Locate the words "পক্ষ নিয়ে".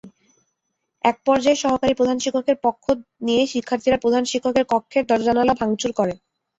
2.65-3.43